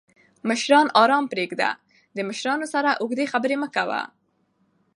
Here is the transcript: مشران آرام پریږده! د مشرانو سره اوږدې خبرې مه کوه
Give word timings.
مشران 0.49 0.87
آرام 1.03 1.25
پریږده! 1.33 1.69
د 2.15 2.17
مشرانو 2.29 2.65
سره 2.73 2.89
اوږدې 3.01 3.25
خبرې 3.33 3.55
مه 3.61 3.67
کوه 3.75 4.01